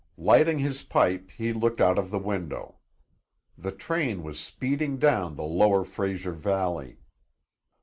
Lighting 0.17 0.57
his 0.57 0.81
pipe, 0.81 1.29
he 1.29 1.53
looked 1.53 1.79
out 1.79 1.99
of 1.99 2.09
the 2.09 2.17
window. 2.17 2.77
The 3.55 3.71
train 3.71 4.23
was 4.23 4.39
speeding 4.39 4.97
down 4.97 5.35
the 5.35 5.43
lower 5.43 5.83
Fraser 5.83 6.31
valley. 6.33 6.97